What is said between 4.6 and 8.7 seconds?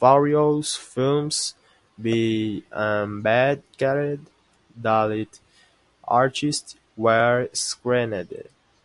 dalit artists were screened.